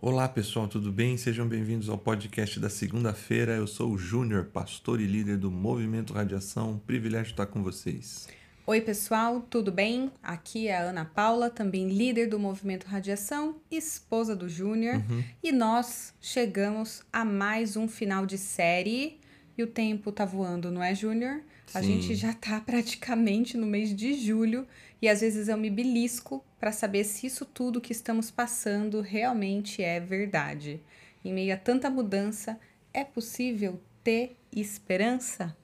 [0.00, 1.16] Olá pessoal, tudo bem?
[1.16, 3.52] Sejam bem-vindos ao podcast da segunda-feira.
[3.56, 6.72] Eu sou o Júnior, pastor e líder do Movimento Radiação.
[6.72, 8.28] Um privilégio estar com vocês.
[8.64, 10.12] Oi, pessoal, tudo bem?
[10.22, 15.24] Aqui é a Ana Paula, também líder do Movimento Radiação, esposa do Júnior, Uhum.
[15.42, 19.18] e nós chegamos a mais um final de série.
[19.56, 21.40] E o tempo tá voando, não é, Júnior?
[21.74, 22.00] A Sim.
[22.00, 24.66] gente já tá praticamente no mês de julho
[25.02, 29.82] e às vezes eu me belisco para saber se isso tudo que estamos passando realmente
[29.82, 30.80] é verdade.
[31.24, 32.58] Em meio a tanta mudança,
[32.92, 35.54] é possível ter esperança?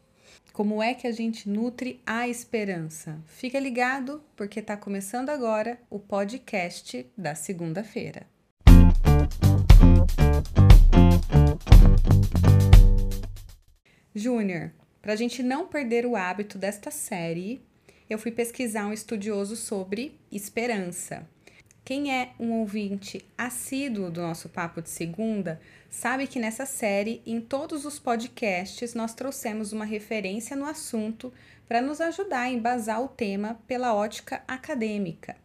[0.52, 3.20] Como é que a gente nutre a esperança?
[3.26, 8.26] Fica ligado, porque está começando agora o podcast da segunda-feira.
[14.14, 14.70] Júnior,
[15.04, 17.60] para a gente não perder o hábito desta série,
[18.08, 21.28] eu fui pesquisar um estudioso sobre esperança.
[21.84, 27.38] Quem é um ouvinte assíduo do nosso Papo de Segunda sabe que nessa série, em
[27.38, 31.30] todos os podcasts, nós trouxemos uma referência no assunto
[31.68, 35.36] para nos ajudar a embasar o tema pela ótica acadêmica.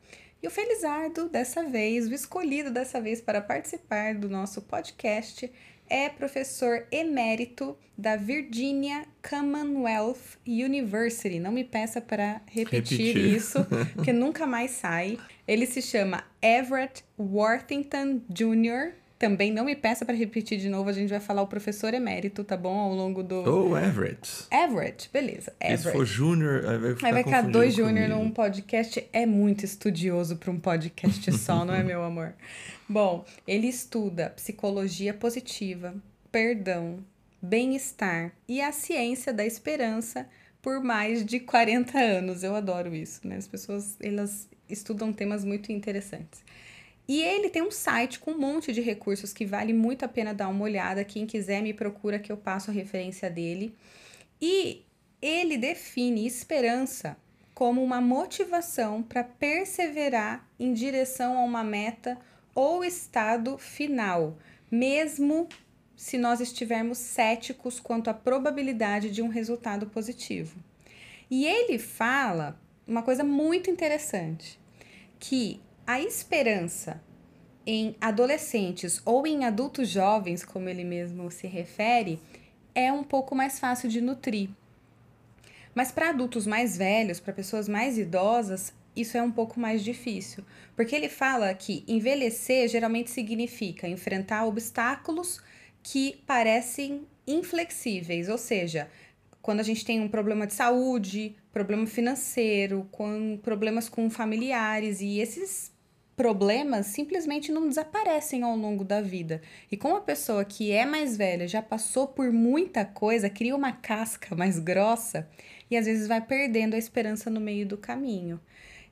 [0.41, 5.51] E o Felizardo, dessa vez, o escolhido dessa vez para participar do nosso podcast,
[5.89, 11.39] é professor emérito da Virginia Commonwealth University.
[11.39, 13.35] Não me peça para repetir, Repetir.
[13.35, 15.17] isso, porque nunca mais sai.
[15.47, 18.93] Ele se chama Everett Worthington Jr.
[19.19, 22.41] Também não me peça para repetir de novo, a gente vai falar o professor emérito,
[22.41, 22.79] tá bom?
[22.79, 23.35] Ao longo do.
[23.35, 24.45] Ou Everett.
[24.49, 25.53] Everett, beleza.
[25.59, 26.05] E se for Everett.
[26.05, 29.05] Júnior, aí vai ficar Aí vai ficar dois Júnior num podcast.
[29.11, 32.33] É muito estudioso para um podcast só, não é, meu amor?
[32.87, 35.93] Bom, ele estuda psicologia positiva,
[36.31, 36.99] perdão,
[37.41, 40.25] bem-estar e a ciência da esperança
[40.61, 42.41] por mais de 40 anos.
[42.41, 43.35] Eu adoro isso, né?
[43.35, 46.41] As pessoas, elas estudam temas muito interessantes.
[47.09, 50.31] E ele tem um site com um monte de recursos que vale muito a pena
[50.31, 51.03] dar uma olhada.
[51.03, 53.75] Quem quiser me procura que eu passo a referência dele.
[54.39, 54.85] E
[55.19, 57.17] ele define esperança
[57.55, 62.15] como uma motivação para perseverar em direção a uma meta
[62.53, 64.37] ou estado final,
[64.69, 65.49] mesmo
[65.95, 70.59] se nós estivermos céticos quanto à probabilidade de um resultado positivo.
[71.29, 74.59] E ele fala uma coisa muito interessante,
[75.19, 75.59] que
[75.89, 77.01] a esperança
[77.65, 82.19] em adolescentes ou em adultos jovens, como ele mesmo se refere,
[82.75, 84.51] é um pouco mais fácil de nutrir.
[85.73, 90.45] Mas para adultos mais velhos, para pessoas mais idosas, isso é um pouco mais difícil,
[90.75, 95.41] porque ele fala que envelhecer geralmente significa enfrentar obstáculos
[95.81, 98.91] que parecem inflexíveis, ou seja,
[99.41, 105.17] quando a gente tem um problema de saúde, problema financeiro, com problemas com familiares e
[105.19, 105.78] esses
[106.19, 109.41] problemas simplesmente não desaparecem ao longo da vida.
[109.71, 113.71] E como a pessoa que é mais velha já passou por muita coisa, cria uma
[113.71, 115.29] casca mais grossa
[115.71, 118.37] e às vezes vai perdendo a esperança no meio do caminho.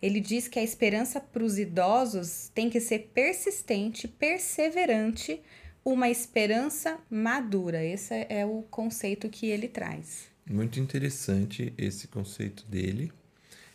[0.01, 5.41] Ele diz que a esperança para os idosos tem que ser persistente, perseverante,
[5.83, 7.83] uma esperança madura.
[7.83, 10.29] Esse é o conceito que ele traz.
[10.49, 13.11] Muito interessante esse conceito dele.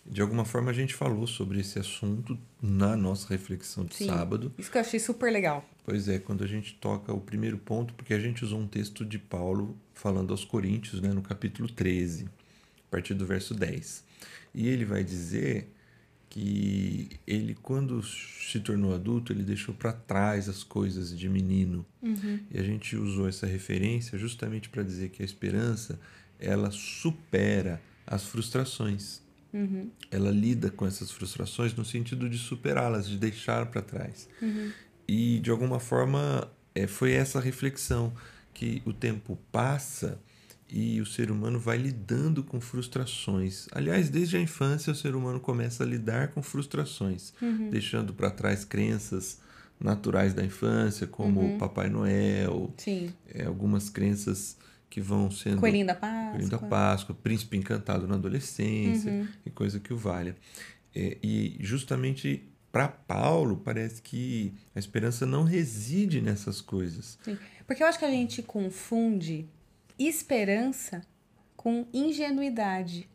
[0.04, 4.06] De alguma forma a gente falou sobre esse assunto na nossa reflexão de Sim.
[4.06, 4.52] sábado.
[4.58, 5.64] Isso que eu achei super legal.
[5.84, 9.04] Pois é, quando a gente toca o primeiro ponto, porque a gente usou um texto
[9.04, 14.04] de Paulo falando aos Coríntios, né, no capítulo 13, a partir do verso 10.
[14.54, 15.72] E ele vai dizer
[16.28, 21.84] que ele, quando se tornou adulto, ele deixou para trás as coisas de menino.
[22.50, 26.00] E a gente usou essa referência justamente para dizer que a esperança,
[26.38, 29.22] ela supera as frustrações.
[30.10, 34.28] Ela lida com essas frustrações no sentido de superá-las, de deixar para trás.
[35.06, 38.12] E de alguma forma é, foi essa reflexão
[38.54, 40.18] que o tempo passa
[40.68, 43.68] e o ser humano vai lidando com frustrações.
[43.72, 47.34] Aliás, desde a infância o ser humano começa a lidar com frustrações,
[47.70, 49.38] deixando para trás crenças
[49.78, 52.72] naturais da infância, como o Papai Noel,
[53.34, 54.56] é, algumas crenças
[54.93, 56.31] que vão sendo Coelhinho da Páscoa.
[56.33, 59.27] Coelhinho da Páscoa, Príncipe Encantado na adolescência Uhum.
[59.47, 60.37] e coisa que o valha.
[60.94, 67.19] É, e justamente para Paulo parece que a esperança não reside nessas coisas.
[67.25, 67.39] Sim.
[67.67, 69.49] Porque eu acho que a gente confunde
[69.99, 71.00] esperança
[71.56, 73.09] com ingenuidade.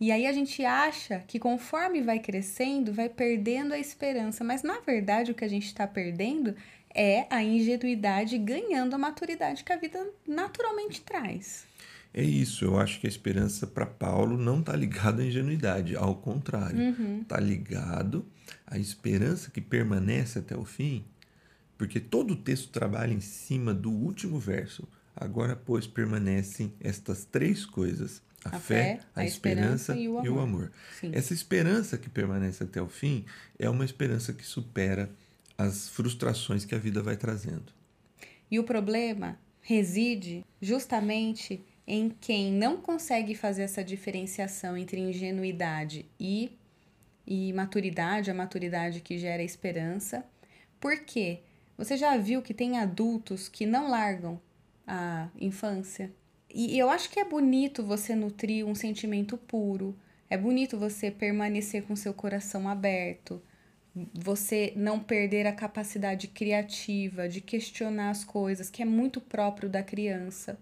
[0.00, 4.42] E aí a gente acha que conforme vai crescendo, vai perdendo a esperança.
[4.42, 6.56] Mas na verdade o que a gente está perdendo
[6.94, 11.64] é a ingenuidade ganhando a maturidade que a vida naturalmente traz.
[12.12, 16.16] É isso, eu acho que a esperança para Paulo não está ligada à ingenuidade, ao
[16.16, 18.26] contrário, está ligado
[18.66, 21.04] à esperança que permanece até o fim
[21.80, 24.86] porque todo o texto trabalha em cima do último verso.
[25.16, 30.06] Agora, pois, permanecem estas três coisas: a, a fé, fé, a, a esperança, esperança, e
[30.06, 30.26] o amor.
[30.26, 30.72] E o amor.
[31.10, 33.24] Essa esperança que permanece até o fim
[33.58, 35.08] é uma esperança que supera
[35.60, 37.72] as frustrações que a vida vai trazendo.
[38.50, 46.56] E o problema reside justamente em quem não consegue fazer essa diferenciação entre ingenuidade e,
[47.26, 50.24] e maturidade, a maturidade que gera esperança.
[50.80, 51.40] Por quê?
[51.76, 54.40] Você já viu que tem adultos que não largam
[54.86, 56.10] a infância?
[56.52, 59.94] E eu acho que é bonito você nutrir um sentimento puro,
[60.28, 63.42] é bonito você permanecer com seu coração aberto,
[64.14, 69.82] você não perder a capacidade criativa de questionar as coisas, que é muito próprio da
[69.82, 70.58] criança.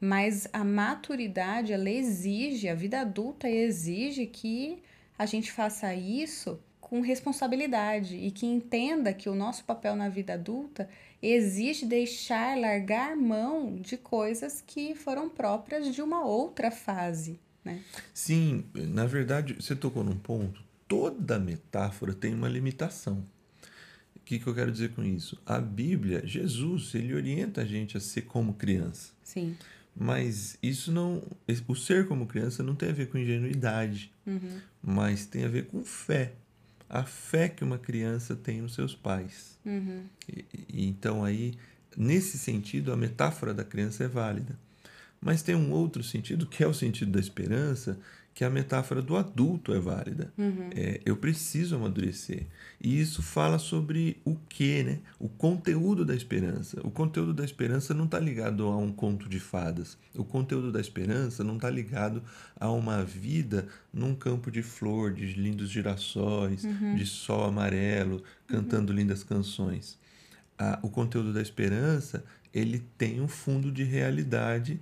[0.00, 4.80] Mas a maturidade, ela exige, a vida adulta exige que
[5.18, 10.34] a gente faça isso com responsabilidade e que entenda que o nosso papel na vida
[10.34, 10.88] adulta
[11.20, 17.38] exige deixar, largar mão de coisas que foram próprias de uma outra fase.
[17.64, 17.82] Né?
[18.14, 20.67] Sim, na verdade, você tocou num ponto.
[20.88, 23.22] Toda metáfora tem uma limitação.
[24.16, 25.40] O que, que eu quero dizer com isso?
[25.46, 29.12] A Bíblia, Jesus, ele orienta a gente a ser como criança.
[29.22, 29.56] Sim.
[29.94, 31.22] Mas isso não.
[31.66, 34.60] O ser como criança não tem a ver com ingenuidade, uhum.
[34.82, 36.32] mas tem a ver com fé.
[36.88, 39.58] A fé que uma criança tem nos seus pais.
[39.66, 40.04] Uhum.
[40.28, 41.54] E, e, então, aí,
[41.96, 44.58] nesse sentido, a metáfora da criança é válida.
[45.20, 47.98] Mas tem um outro sentido, que é o sentido da esperança,
[48.38, 50.32] que a metáfora do adulto é válida.
[50.38, 50.70] Uhum.
[50.72, 52.46] É, eu preciso amadurecer.
[52.80, 55.00] E isso fala sobre o que, né?
[55.18, 56.80] O conteúdo da esperança.
[56.84, 59.98] O conteúdo da esperança não está ligado a um conto de fadas.
[60.14, 62.22] O conteúdo da esperança não está ligado
[62.54, 66.94] a uma vida num campo de flor, de lindos girassóis, uhum.
[66.94, 68.98] de sol amarelo, cantando uhum.
[69.00, 69.98] lindas canções.
[70.56, 72.22] Ah, o conteúdo da esperança
[72.54, 74.80] ele tem um fundo de realidade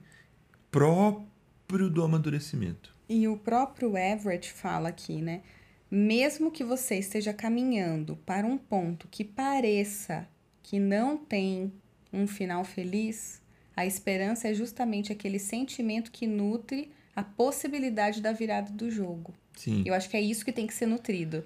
[0.70, 2.95] próprio do amadurecimento.
[3.08, 5.42] E o próprio Everett fala aqui, né?
[5.90, 10.28] Mesmo que você esteja caminhando para um ponto que pareça
[10.62, 11.72] que não tem
[12.12, 13.40] um final feliz,
[13.76, 19.32] a esperança é justamente aquele sentimento que nutre a possibilidade da virada do jogo.
[19.56, 19.84] Sim.
[19.86, 21.44] Eu acho que é isso que tem que ser nutrido.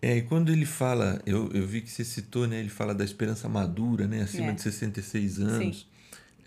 [0.00, 2.60] É, e quando ele fala, eu, eu vi que você citou, né?
[2.60, 4.22] Ele fala da esperança madura, né?
[4.22, 4.52] Acima é.
[4.52, 5.80] de 66 anos.
[5.80, 5.86] Sim.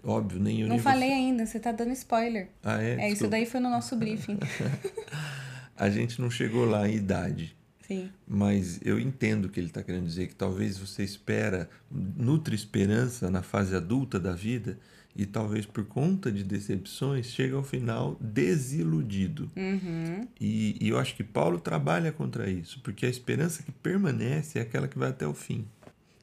[0.03, 1.15] Óbvio, nem eu Não nem falei você.
[1.15, 2.49] ainda, você tá dando spoiler.
[2.63, 3.07] Ah, é?
[3.07, 4.37] É, isso daí foi no nosso briefing.
[5.75, 7.55] a gente não chegou lá em idade.
[7.87, 8.09] Sim.
[8.27, 13.31] Mas eu entendo o que ele está querendo dizer, que talvez você espera, nutre esperança
[13.31, 14.77] na fase adulta da vida
[15.15, 19.49] e talvez por conta de decepções chega ao final desiludido.
[19.55, 20.27] Uhum.
[20.39, 24.61] E, e eu acho que Paulo trabalha contra isso, porque a esperança que permanece é
[24.61, 25.65] aquela que vai até o fim.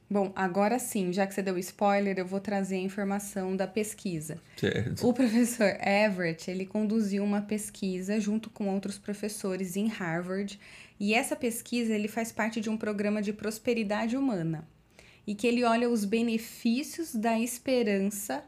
[0.09, 4.37] Bom, agora sim, já que você deu spoiler, eu vou trazer a informação da pesquisa.
[4.55, 5.05] Certo.
[5.05, 10.57] O professor Everett, ele conduziu uma pesquisa junto com outros professores em Harvard,
[10.97, 14.65] e essa pesquisa ele faz parte de um programa de prosperidade humana,
[15.25, 18.45] e que ele olha os benefícios da esperança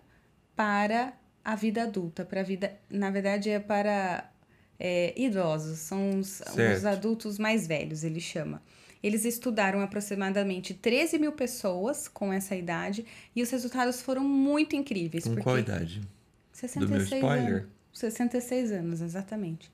[0.55, 1.13] para
[1.43, 4.31] a vida adulta, para a vida, na verdade é para
[4.79, 8.61] é, idosos, são os, os adultos mais velhos, ele chama.
[9.01, 13.05] Eles estudaram aproximadamente 13 mil pessoas com essa idade
[13.35, 15.23] e os resultados foram muito incríveis.
[15.23, 16.01] Com qual idade?
[16.51, 17.61] 66 Do meu spoiler?
[17.61, 17.69] anos.
[17.93, 19.71] 66 anos, exatamente.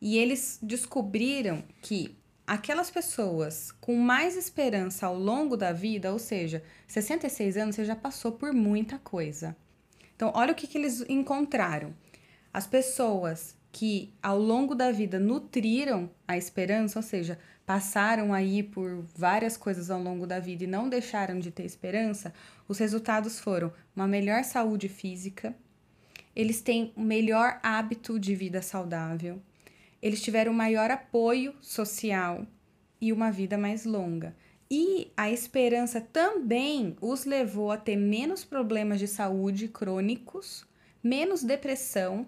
[0.00, 2.16] E eles descobriram que
[2.46, 7.96] aquelas pessoas com mais esperança ao longo da vida, ou seja, 66 anos, você já
[7.96, 9.56] passou por muita coisa.
[10.14, 11.94] Então, olha o que, que eles encontraram.
[12.52, 19.04] As pessoas que ao longo da vida nutriram a esperança, ou seja, passaram aí por
[19.16, 22.32] várias coisas ao longo da vida e não deixaram de ter esperança,
[22.68, 25.54] os resultados foram uma melhor saúde física,
[26.36, 29.40] eles têm um melhor hábito de vida saudável,
[30.02, 32.46] eles tiveram maior apoio social
[33.00, 34.34] e uma vida mais longa.
[34.70, 40.66] E a esperança também os levou a ter menos problemas de saúde crônicos,
[41.02, 42.26] menos depressão,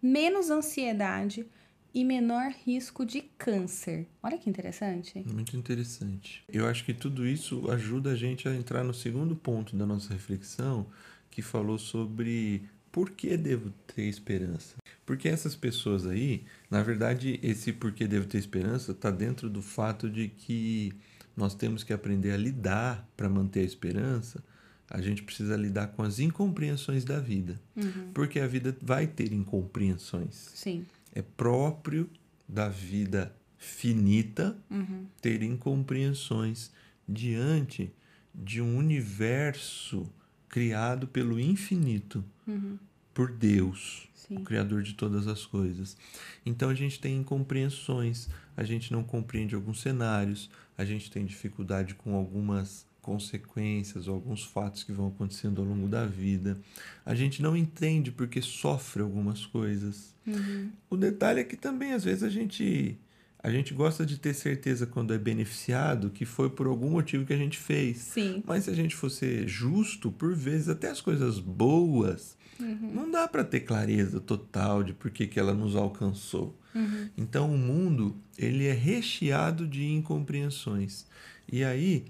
[0.00, 1.46] menos ansiedade,
[1.94, 4.06] e menor risco de câncer.
[4.22, 5.22] Olha que interessante.
[5.26, 6.42] Muito interessante.
[6.48, 10.12] Eu acho que tudo isso ajuda a gente a entrar no segundo ponto da nossa
[10.12, 10.86] reflexão,
[11.30, 14.76] que falou sobre por que devo ter esperança.
[15.04, 19.62] Porque essas pessoas aí, na verdade, esse por que devo ter esperança está dentro do
[19.62, 20.92] fato de que
[21.36, 24.42] nós temos que aprender a lidar para manter a esperança.
[24.90, 27.58] A gente precisa lidar com as incompreensões da vida.
[27.74, 28.10] Uhum.
[28.12, 30.50] Porque a vida vai ter incompreensões.
[30.54, 32.08] Sim é próprio
[32.48, 35.06] da vida finita uhum.
[35.20, 36.72] ter incompreensões
[37.08, 37.92] diante
[38.34, 40.10] de um universo
[40.48, 42.78] criado pelo infinito, uhum.
[43.14, 44.36] por Deus, Sim.
[44.36, 45.96] o Criador de todas as coisas.
[46.44, 51.94] Então a gente tem incompreensões, a gente não compreende alguns cenários, a gente tem dificuldade
[51.94, 56.56] com algumas consequências ou alguns fatos que vão acontecendo ao longo da vida.
[57.04, 60.14] A gente não entende porque sofre algumas coisas.
[60.24, 60.70] Uhum.
[60.88, 62.96] O detalhe é que também às vezes a gente
[63.42, 67.32] a gente gosta de ter certeza quando é beneficiado que foi por algum motivo que
[67.32, 67.98] a gente fez.
[67.98, 68.40] Sim.
[68.46, 72.92] Mas se a gente fosse justo, por vezes até as coisas boas, uhum.
[72.94, 76.56] não dá para ter clareza total de por que, que ela nos alcançou.
[76.72, 77.08] Uhum.
[77.18, 81.04] Então o mundo ele é recheado de incompreensões.
[81.50, 82.04] E aí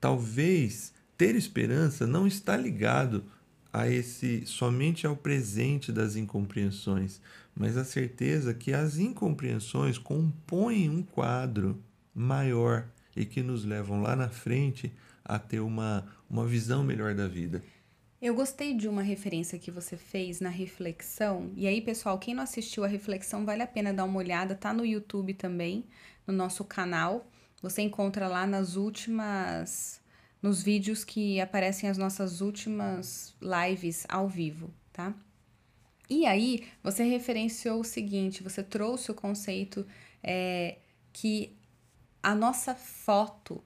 [0.00, 3.24] talvez ter esperança não está ligado
[3.72, 7.20] a esse somente ao presente das incompreensões,
[7.54, 11.80] mas a certeza que as incompreensões compõem um quadro
[12.14, 14.92] maior e que nos levam lá na frente
[15.24, 17.62] a ter uma, uma visão melhor da vida.
[18.20, 21.50] Eu gostei de uma referência que você fez na reflexão.
[21.56, 24.54] E aí, pessoal, quem não assistiu a reflexão, vale a pena dar uma olhada.
[24.54, 25.86] Tá no YouTube também,
[26.26, 27.29] no nosso canal.
[27.62, 30.00] Você encontra lá nas últimas.
[30.42, 35.14] nos vídeos que aparecem as nossas últimas lives ao vivo, tá?
[36.08, 39.86] E aí, você referenciou o seguinte: você trouxe o conceito
[40.22, 40.78] é,
[41.12, 41.56] que
[42.22, 43.62] a nossa foto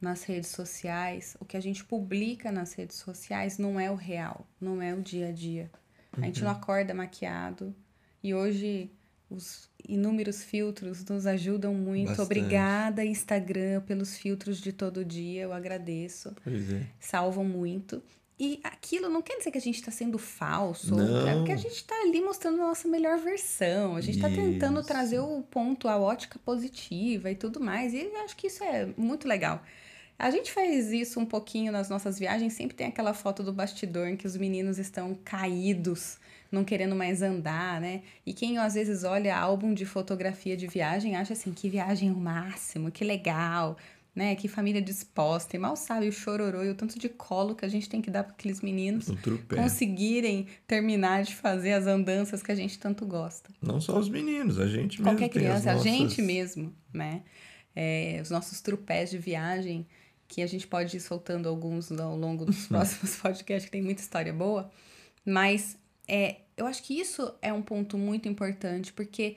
[0.00, 4.46] nas redes sociais, o que a gente publica nas redes sociais não é o real,
[4.60, 5.70] não é o dia a dia.
[6.12, 6.56] A gente não uhum.
[6.56, 7.74] acorda maquiado.
[8.22, 8.90] E hoje
[9.30, 12.08] os inúmeros filtros nos ajudam muito.
[12.08, 12.26] Bastante.
[12.26, 15.42] Obrigada, Instagram, pelos filtros de todo dia.
[15.42, 16.34] Eu agradeço.
[16.42, 16.86] Pois é.
[16.98, 18.02] Salvam muito.
[18.40, 21.26] E aquilo não quer dizer que a gente está sendo falso, não.
[21.26, 24.80] é porque a gente está ali mostrando a nossa melhor versão, a gente está tentando
[24.84, 28.86] trazer o ponto, a ótica positiva e tudo mais, e eu acho que isso é
[28.96, 29.60] muito legal.
[30.18, 34.08] A gente faz isso um pouquinho nas nossas viagens, sempre tem aquela foto do bastidor
[34.08, 36.18] em que os meninos estão caídos,
[36.50, 38.02] não querendo mais andar, né?
[38.26, 42.12] E quem às vezes olha álbum de fotografia de viagem acha assim, que viagem é
[42.12, 43.76] o máximo, que legal
[44.18, 44.34] né?
[44.34, 45.54] Que família disposta.
[45.54, 48.10] E mal sabe o chororô e o tanto de colo que a gente tem que
[48.10, 49.06] dar para aqueles meninos
[49.54, 53.48] conseguirem terminar de fazer as andanças que a gente tanto gosta.
[53.62, 55.04] Não só os meninos, a gente mesmo.
[55.04, 55.86] Qualquer criança, nossas...
[55.86, 57.22] a gente mesmo, né?
[57.76, 59.86] É, os nossos trupés de viagem,
[60.28, 64.02] que a gente pode ir soltando alguns ao longo dos próximos podcasts, que tem muita
[64.02, 64.70] história boa.
[65.24, 69.36] Mas é, eu acho que isso é um ponto muito importante, porque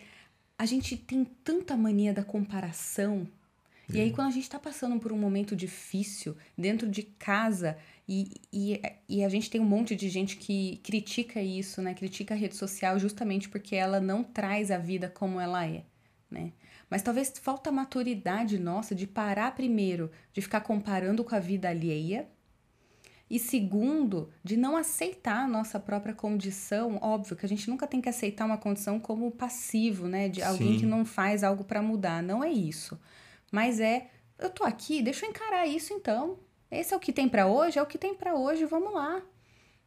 [0.58, 3.28] a gente tem tanta mania da comparação
[3.94, 8.40] e aí, quando a gente está passando por um momento difícil dentro de casa e,
[8.52, 11.94] e, e a gente tem um monte de gente que critica isso, né?
[11.94, 15.84] Critica a rede social justamente porque ela não traz a vida como ela é,
[16.32, 16.54] né?
[16.90, 22.28] Mas talvez falta maturidade nossa de parar primeiro de ficar comparando com a vida alheia
[23.32, 27.00] e segundo, de não aceitar a nossa própria condição.
[27.02, 30.28] Óbvio que a gente nunca tem que aceitar uma condição como passivo, né?
[30.28, 30.80] De alguém Sim.
[30.80, 32.22] que não faz algo para mudar.
[32.22, 33.00] Não é isso.
[33.50, 36.40] Mas é, eu tô aqui, deixa eu encarar isso então.
[36.70, 39.22] Esse é o que tem para hoje, é o que tem para hoje, vamos lá.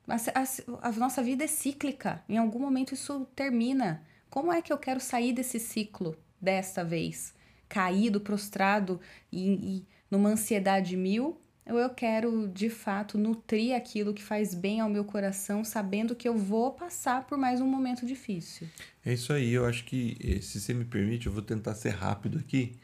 [0.08, 4.02] A, a, a, nossa vida é cíclica, em algum momento isso termina.
[4.30, 7.34] Como é que eu quero sair desse ciclo desta vez?
[7.68, 9.00] Caído, prostrado
[9.32, 11.40] e, e numa ansiedade mil?
[11.66, 16.28] Ou eu quero de fato nutrir aquilo que faz bem ao meu coração, sabendo que
[16.28, 18.68] eu vou passar por mais um momento difícil?
[19.04, 21.90] É isso aí, eu acho que, eh, se você me permite, eu vou tentar ser
[21.90, 22.78] rápido aqui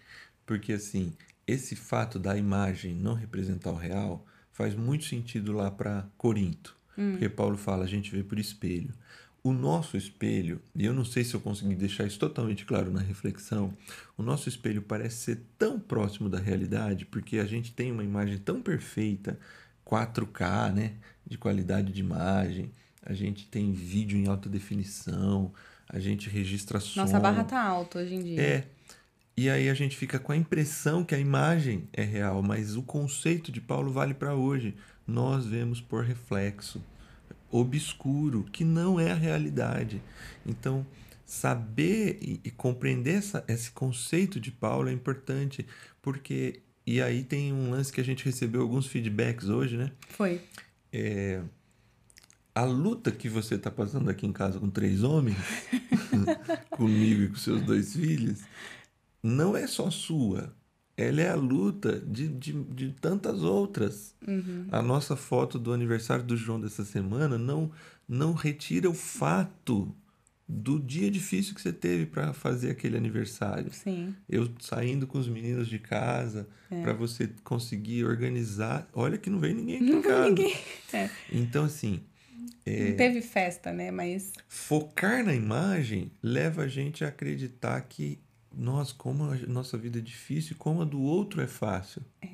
[0.51, 1.13] porque assim,
[1.47, 6.77] esse fato da imagem não representar o real faz muito sentido lá para Corinto.
[6.99, 7.13] Hum.
[7.13, 8.93] Porque Paulo fala, a gente vê por espelho.
[9.43, 13.01] O nosso espelho, e eu não sei se eu consegui deixar isso totalmente claro na
[13.01, 13.73] reflexão,
[14.17, 18.37] o nosso espelho parece ser tão próximo da realidade porque a gente tem uma imagem
[18.37, 19.39] tão perfeita,
[19.87, 20.93] 4K, né,
[21.27, 22.71] de qualidade de imagem,
[23.03, 25.53] a gente tem vídeo em alta definição,
[25.89, 27.01] a gente registra som.
[27.01, 28.41] Nossa barra tá alta hoje em dia.
[28.41, 28.65] É,
[29.37, 32.83] e aí a gente fica com a impressão que a imagem é real, mas o
[32.83, 34.77] conceito de Paulo vale para hoje.
[35.07, 36.83] Nós vemos por reflexo
[37.51, 40.03] obscuro, que não é a realidade.
[40.47, 40.87] Então,
[41.25, 45.67] saber e, e compreender essa, esse conceito de Paulo é importante,
[46.03, 46.61] porque.
[46.87, 49.93] E aí tem um lance que a gente recebeu alguns feedbacks hoje, né?
[50.09, 50.41] Foi.
[50.93, 51.41] É,
[52.55, 55.37] a luta que você está passando aqui em casa com três homens,
[56.71, 58.41] comigo e com seus dois filhos,
[59.23, 60.53] não é só sua.
[61.01, 64.15] Ela é a luta de, de, de tantas outras.
[64.27, 64.67] Uhum.
[64.71, 67.71] A nossa foto do aniversário do João dessa semana não,
[68.09, 69.95] não retira o fato
[70.47, 73.73] do dia difícil que você teve para fazer aquele aniversário.
[73.73, 74.15] Sim.
[74.29, 76.83] Eu saindo com os meninos de casa é.
[76.83, 78.89] para você conseguir organizar.
[78.93, 80.29] Olha que não veio ninguém aqui não casa.
[80.29, 80.57] Ninguém.
[80.93, 81.11] É.
[81.31, 82.01] Então assim,
[82.67, 83.91] é, não teve festa, né?
[83.91, 88.19] Mas focar na imagem leva a gente a acreditar que
[88.53, 92.03] nós como a nossa vida é difícil, como a do outro é fácil.
[92.21, 92.29] É.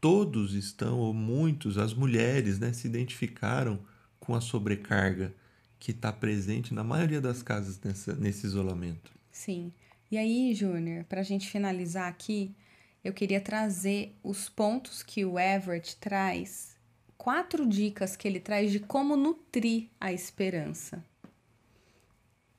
[0.00, 3.78] Todos estão ou muitos, as mulheres, né, se identificaram
[4.20, 5.34] com a sobrecarga
[5.78, 9.12] que está presente na maioria das casas nessa, nesse isolamento.
[9.30, 9.72] Sim.
[10.10, 12.54] E aí, Júnior, para a gente finalizar aqui,
[13.02, 16.76] eu queria trazer os pontos que o Everett traz,
[17.16, 21.04] quatro dicas que ele traz de como nutrir a esperança.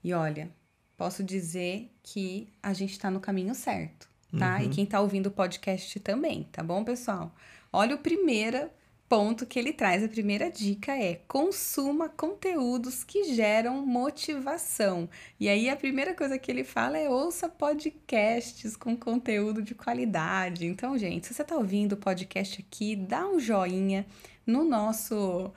[0.04, 0.50] E olha,
[0.98, 4.58] posso dizer que a gente está no caminho certo, tá?
[4.58, 4.64] Uhum.
[4.64, 7.34] E quem está ouvindo o podcast também, tá bom, pessoal?
[7.72, 8.70] Olha o primeiro
[9.08, 15.08] ponto que ele traz, a primeira dica é consuma conteúdos que geram motivação.
[15.40, 20.66] E aí a primeira coisa que ele fala é ouça podcasts com conteúdo de qualidade.
[20.66, 24.06] Então, gente, se você está ouvindo o podcast aqui, dá um joinha
[24.46, 25.54] no nosso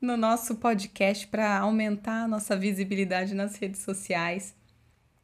[0.00, 4.52] no nosso podcast para aumentar a nossa visibilidade nas redes sociais.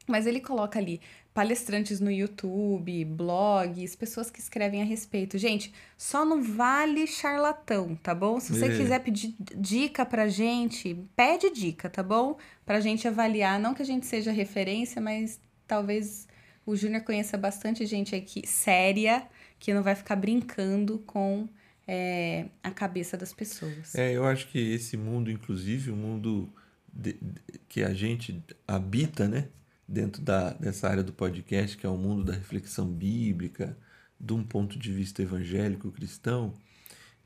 [0.09, 0.99] Mas ele coloca ali
[1.33, 5.37] palestrantes no YouTube, blogs, pessoas que escrevem a respeito.
[5.37, 8.39] Gente, só não vale charlatão, tá bom?
[8.39, 8.77] Se você é.
[8.77, 12.37] quiser pedir dica pra gente, pede dica, tá bom?
[12.65, 16.27] Pra gente avaliar, não que a gente seja referência, mas talvez
[16.65, 21.47] o Júnior conheça bastante gente aqui séria, que não vai ficar brincando com
[21.87, 23.95] é, a cabeça das pessoas.
[23.95, 26.47] É, eu acho que esse mundo, inclusive, o mundo
[26.93, 29.47] de, de, que a gente habita, né?
[29.89, 33.75] Dentro da, dessa área do podcast, que é o mundo da reflexão bíblica,
[34.19, 36.53] de um ponto de vista evangélico cristão,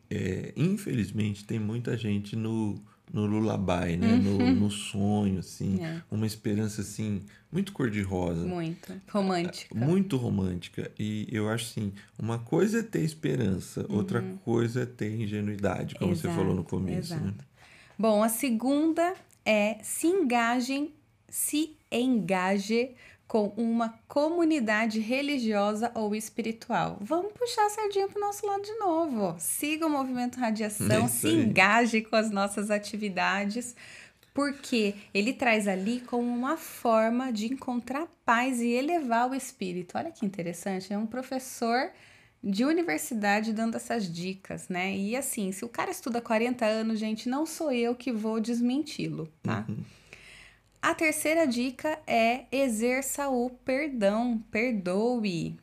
[0.09, 2.75] é, infelizmente tem muita gente no,
[3.11, 4.13] no lullaby, né?
[4.13, 4.21] Uhum.
[4.21, 5.83] No, no sonho, assim.
[5.83, 6.01] É.
[6.09, 8.45] Uma esperança, assim, muito cor-de-rosa.
[8.45, 8.93] Muito.
[9.09, 9.75] Romântica.
[9.75, 10.91] Muito romântica.
[10.97, 13.97] E eu acho, assim, uma coisa é ter esperança, uhum.
[13.97, 17.15] outra coisa é ter ingenuidade, como exato, você falou no começo.
[17.15, 17.33] Né?
[17.97, 19.15] Bom, a segunda
[19.45, 20.93] é se engajem
[21.27, 22.95] se engaje
[23.27, 26.97] com uma comunidade religiosa ou espiritual.
[27.01, 29.35] Vamos puxar a sardinha para o nosso lado de novo.
[29.39, 33.75] Siga o movimento Radiação, se engaje com as nossas atividades,
[34.33, 39.97] porque ele traz ali como uma forma de encontrar paz e elevar o espírito.
[39.97, 41.91] Olha que interessante, é um professor
[42.43, 44.95] de universidade dando essas dicas, né?
[44.95, 49.27] E assim, se o cara estuda 40 anos, gente, não sou eu que vou desmenti-lo,
[49.41, 49.65] tá?
[49.67, 49.77] Uhum.
[50.83, 55.57] A terceira dica é exerça o perdão, perdoe.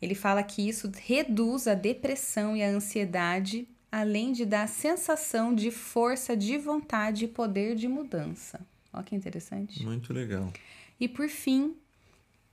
[0.00, 5.54] Ele fala que isso reduz a depressão e a ansiedade, além de dar a sensação
[5.54, 8.60] de força de vontade e poder de mudança.
[8.92, 9.82] Olha que interessante.
[9.82, 10.52] Muito legal.
[11.00, 11.74] E por fim,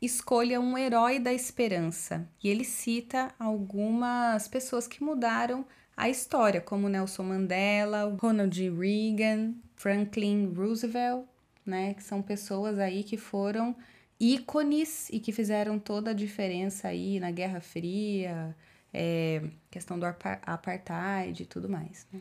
[0.02, 2.26] escolha um herói da esperança.
[2.42, 5.66] E ele cita algumas pessoas que mudaram
[5.98, 11.28] a história, como Nelson Mandela, Ronald Reagan, Franklin Roosevelt
[11.70, 11.94] né?
[11.94, 13.76] Que são pessoas aí que foram
[14.20, 18.56] ícones e que fizeram toda a diferença aí na Guerra Fria,
[18.94, 22.20] é, questão do apartheid e tudo mais, né?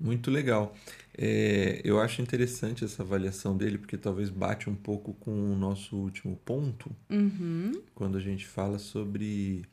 [0.00, 0.74] Muito legal.
[1.16, 5.96] É, eu acho interessante essa avaliação dele, porque talvez bate um pouco com o nosso
[5.96, 7.72] último ponto, uhum.
[7.96, 9.66] quando a gente fala sobre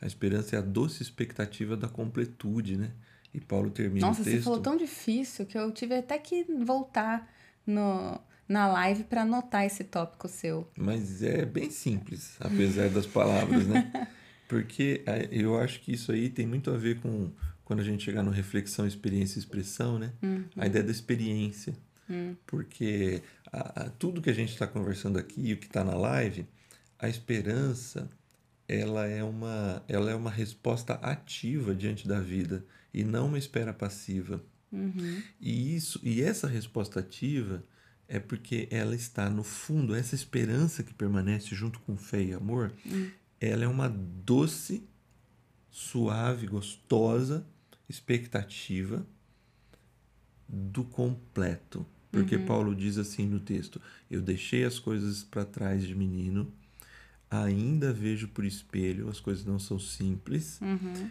[0.00, 2.92] a esperança e a doce expectativa da completude, né?
[3.32, 4.38] E Paulo termina Nossa, o texto...
[4.38, 7.32] você falou tão difícil que eu tive até que voltar
[7.66, 8.20] no,
[8.50, 10.68] na live para anotar esse tópico seu.
[10.76, 14.08] Mas é bem simples, apesar das palavras, né?
[14.48, 17.30] Porque é, eu acho que isso aí tem muito a ver com
[17.64, 20.12] quando a gente chegar no reflexão, experiência e expressão, né?
[20.20, 20.44] Uhum.
[20.56, 21.72] A ideia da experiência.
[22.08, 22.34] Uhum.
[22.44, 26.44] Porque a, a, tudo que a gente está conversando aqui o que está na live,
[26.98, 28.10] a esperança
[28.66, 33.72] ela é, uma, ela é uma resposta ativa diante da vida e não uma espera
[33.72, 34.42] passiva.
[34.72, 35.22] Uhum.
[35.40, 37.62] E isso e essa resposta ativa
[38.10, 42.72] é porque ela está no fundo, essa esperança que permanece junto com fé e amor,
[42.84, 43.08] hum.
[43.40, 44.82] ela é uma doce,
[45.70, 47.46] suave, gostosa
[47.88, 49.06] expectativa
[50.48, 51.86] do completo.
[52.10, 52.46] Porque uhum.
[52.46, 56.52] Paulo diz assim no texto: Eu deixei as coisas para trás de menino,
[57.30, 61.08] ainda vejo por espelho, as coisas não são simples, uhum.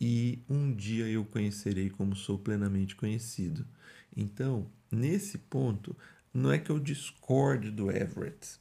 [0.00, 3.66] e um dia eu conhecerei como sou plenamente conhecido.
[4.16, 5.96] Então, nesse ponto,
[6.36, 8.58] não é que eu discorde do Everett,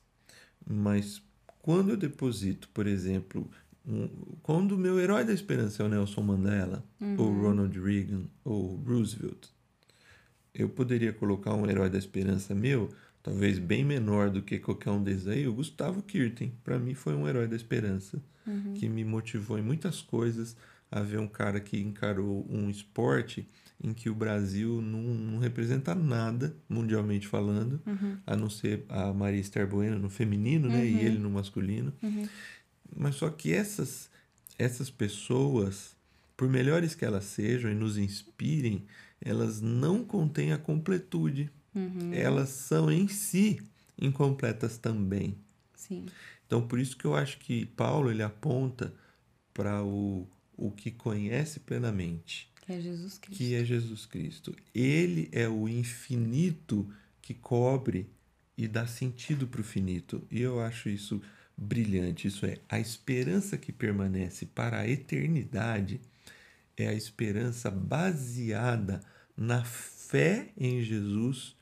[0.67, 1.21] mas
[1.61, 3.49] quando eu deposito, por exemplo,
[3.87, 4.07] um,
[4.41, 7.15] quando o meu herói da esperança é o Nelson Mandela, uhum.
[7.19, 9.47] ou Ronald Reagan, ou Roosevelt,
[10.53, 12.89] eu poderia colocar um herói da esperança meu
[13.21, 16.53] talvez bem menor do que qualquer um desses aí, o Gustavo Kirten.
[16.63, 18.75] Para mim foi um herói da esperança, Uhum.
[18.75, 20.55] que me motivou em muitas coisas
[20.91, 23.49] a ver um cara que encarou um esporte
[23.83, 28.17] em que o Brasil não, não representa nada, mundialmente falando, Uhum.
[28.25, 30.85] a não ser a Maria Esther Bueno no feminino, né?
[30.85, 31.93] E ele no masculino.
[32.01, 32.27] Uhum.
[32.95, 34.09] Mas só que essas,
[34.57, 35.95] essas pessoas,
[36.37, 38.85] por melhores que elas sejam e nos inspirem,
[39.21, 41.49] elas não contêm a completude.
[41.73, 42.13] Uhum.
[42.13, 43.61] Elas são em si
[43.99, 45.35] incompletas também.
[45.75, 46.05] Sim.
[46.47, 48.93] Então, por isso que eu acho que Paulo ele aponta
[49.53, 53.37] para o, o que conhece plenamente, Que é Jesus Cristo.
[53.37, 54.55] que é Jesus Cristo.
[54.73, 58.09] Ele é o infinito que cobre
[58.57, 60.25] e dá sentido para o finito.
[60.31, 61.21] E eu acho isso
[61.57, 62.27] brilhante.
[62.27, 66.01] Isso é, a esperança que permanece para a eternidade
[66.77, 69.01] é a esperança baseada
[69.37, 71.55] na fé em Jesus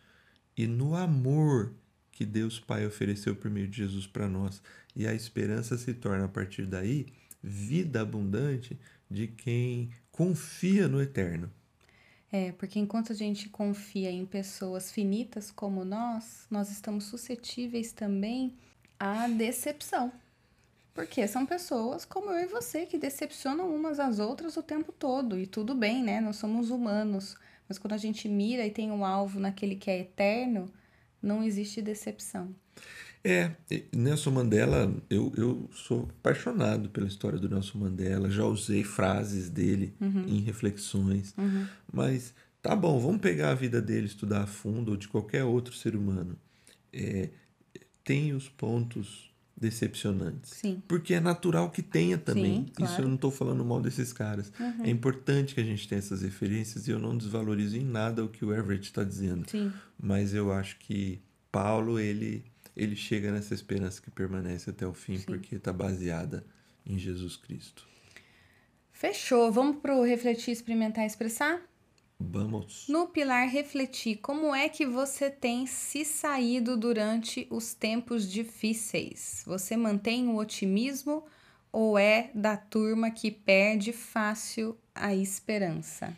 [0.56, 1.74] e no amor
[2.12, 4.62] que Deus Pai ofereceu por meio de Jesus para nós.
[4.96, 7.08] E a esperança se torna, a partir daí,
[7.42, 8.78] vida abundante
[9.10, 11.52] de quem confia no eterno.
[12.32, 18.56] É, porque enquanto a gente confia em pessoas finitas como nós, nós estamos suscetíveis também
[19.00, 20.12] à decepção.
[20.94, 25.40] Porque são pessoas como eu e você que decepcionam umas às outras o tempo todo.
[25.40, 26.22] E tudo bem, né?
[26.22, 27.36] Nós somos humanos.
[27.68, 30.72] Mas quando a gente mira e tem um alvo naquele que é eterno,
[31.22, 32.56] não existe decepção.
[33.24, 33.52] É,
[33.96, 39.94] Nelson Mandela, eu, eu sou apaixonado pela história do Nelson Mandela, já usei frases dele
[40.28, 41.34] em reflexões,
[41.92, 45.74] mas tá bom, vamos pegar a vida dele, estudar a fundo, ou de qualquer outro
[45.74, 46.36] ser humano.
[46.92, 47.30] É,
[48.04, 50.52] tem os pontos decepcionantes.
[50.52, 50.82] Sim.
[50.88, 52.66] Porque é natural que tenha também.
[52.66, 52.92] Sim, claro.
[52.92, 54.52] Isso eu não estou falando mal desses caras.
[54.84, 58.28] É importante que a gente tenha essas referências e eu não desvalorizo em nada o
[58.28, 59.50] que o Everett está dizendo.
[59.50, 59.72] Sim.
[59.98, 62.44] Mas eu acho que Paulo, ele,
[62.76, 66.46] ele chega nessa esperança que permanece até o fim, porque está baseada
[66.86, 67.88] em Jesus Cristo.
[68.92, 69.52] Fechou.
[69.52, 71.62] Vamos pro refletir, experimentar, expressar?
[72.20, 72.86] Vamos.
[72.88, 79.44] No pilar refletir, como é que você tem se saído durante os tempos difíceis?
[79.46, 81.26] Você mantém o otimismo
[81.72, 86.16] ou é da turma que perde fácil a esperança?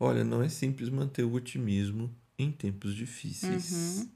[0.00, 4.08] Olha, não é simples manter o otimismo em tempos difíceis.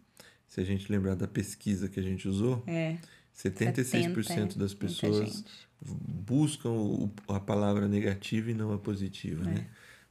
[0.58, 2.96] Se a gente lembrar da pesquisa que a gente usou, É.
[3.32, 5.44] 76% 70, das pessoas
[5.80, 9.68] buscam o- a palavra negativa e não a positiva, né?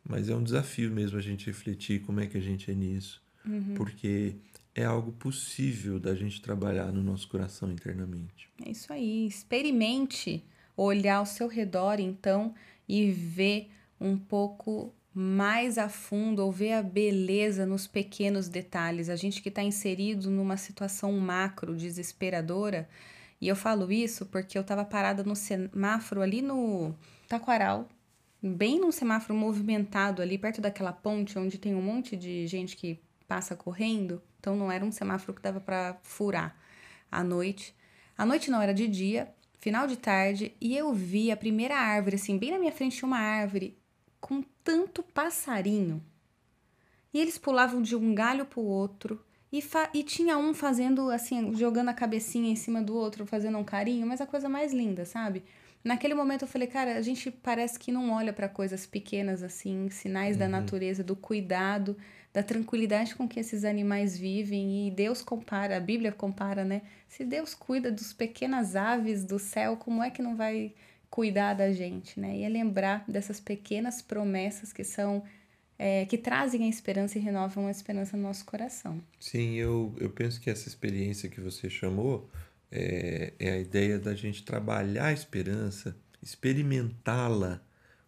[0.07, 3.21] Mas é um desafio mesmo a gente refletir como é que a gente é nisso,
[3.45, 3.73] Uhum.
[3.75, 4.35] porque
[4.73, 8.47] é algo possível da gente trabalhar no nosso coração internamente.
[8.65, 9.27] É isso aí.
[9.27, 10.45] Experimente
[10.77, 12.55] olhar ao seu redor, então,
[12.87, 19.09] e ver um pouco mais a fundo, ou ver a beleza nos pequenos detalhes.
[19.09, 22.87] A gente que está inserido numa situação macro desesperadora,
[23.41, 26.93] e eu falo isso porque eu estava parada no semáforo ali no
[27.27, 27.89] Taquaral,
[28.43, 33.01] bem num semáforo movimentado ali, perto daquela ponte onde tem um monte de gente que
[33.27, 34.21] passa correndo.
[34.39, 36.55] Então não era um semáforo que dava para furar
[37.11, 37.75] à noite.
[38.15, 42.17] À noite não era de dia, final de tarde, e eu vi a primeira árvore,
[42.17, 43.75] assim, bem na minha frente tinha uma árvore
[44.19, 46.03] com tanto passarinho.
[47.13, 49.23] E eles pulavam de um galho pro outro.
[49.51, 53.63] E, e tinha um fazendo, assim, jogando a cabecinha em cima do outro, fazendo um
[53.63, 55.43] carinho, mas a coisa mais linda, sabe?
[55.83, 59.89] Naquele momento eu falei, cara, a gente parece que não olha para coisas pequenas assim,
[59.89, 61.95] sinais da natureza, do cuidado,
[62.33, 64.87] da tranquilidade com que esses animais vivem.
[64.87, 66.81] E Deus compara, a Bíblia compara, né?
[67.07, 70.73] Se Deus cuida dos pequenas aves do céu, como é que não vai
[71.09, 72.37] cuidar da gente, né?
[72.37, 75.23] E é lembrar dessas pequenas promessas que são,
[75.77, 79.01] é, que trazem a esperança e renovam a esperança no nosso coração.
[79.19, 82.29] Sim, eu, eu penso que essa experiência que você chamou
[82.71, 87.61] é, é a ideia da gente trabalhar a esperança, experimentá-la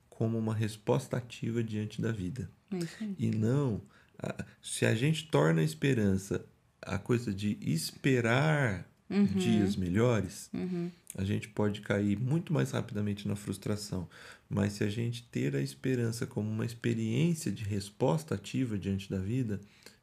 [0.10, 2.50] como uma resposta ativa diante da vida.
[2.74, 2.78] É.
[3.18, 3.82] E não,
[4.18, 6.46] a- se a gente torna a esperança
[6.82, 8.89] a coisa de esperar
[9.36, 10.52] dias melhores,
[11.16, 14.08] a gente pode cair muito mais rapidamente na frustração.
[14.50, 19.18] Mas se a gente ter a esperança como uma experiência de resposta ativa diante da
[19.18, 19.60] vida,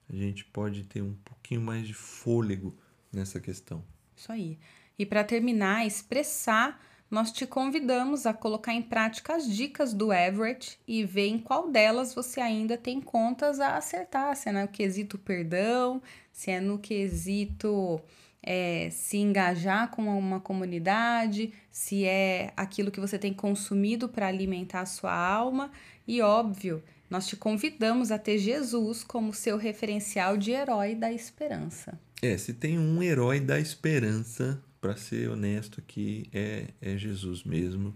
[0.08, 2.76] a gente pode ter um pouquinho mais de fôlego
[3.12, 3.82] nessa questão.
[4.16, 4.58] Isso aí.
[4.98, 10.78] E para terminar, expressar, nós te convidamos a colocar em prática as dicas do Everett
[10.86, 14.34] e ver em qual delas você ainda tem contas a acertar.
[14.36, 18.00] Se é no quesito perdão, se é no quesito
[18.46, 24.80] é, se engajar com uma comunidade, se é aquilo que você tem consumido para alimentar
[24.80, 25.70] a sua alma.
[26.06, 31.98] E óbvio, nós te convidamos a ter Jesus como seu referencial de herói da esperança.
[32.22, 37.92] É, se tem um herói da esperança, para ser honesto aqui, é, é Jesus mesmo.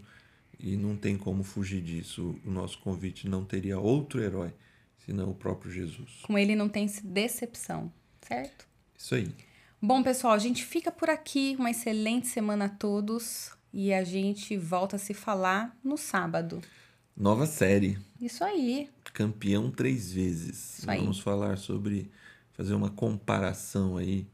[0.59, 2.39] E não tem como fugir disso.
[2.45, 4.53] O nosso convite não teria outro herói
[5.07, 6.21] senão o próprio Jesus.
[6.23, 8.69] Com ele não tem decepção, certo?
[8.99, 9.29] Isso aí.
[9.83, 11.57] Bom, pessoal, a gente fica por aqui.
[11.59, 13.53] Uma excelente semana a todos.
[13.73, 16.61] E a gente volta a se falar no sábado.
[17.17, 17.99] Nova série.
[18.21, 18.91] Isso aí.
[19.13, 20.79] Campeão três vezes.
[20.81, 21.01] Isso aí.
[21.01, 22.11] Vamos falar sobre.
[22.53, 24.27] fazer uma comparação aí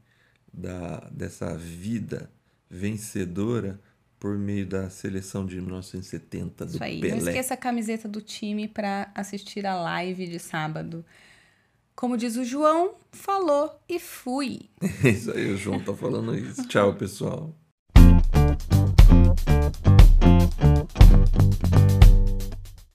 [0.51, 2.29] da, dessa vida
[2.69, 3.79] vencedora
[4.19, 6.99] por meio da seleção de 1970 do Isso aí.
[6.99, 7.15] Pelé.
[7.15, 11.05] Não esqueça a camiseta do time para assistir a live de sábado.
[11.97, 14.69] Como diz o João, falou e fui.
[15.03, 16.67] Isso aí, o João tá falando isso.
[16.67, 17.55] Tchau, pessoal.